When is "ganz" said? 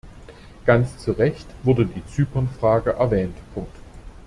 0.65-0.97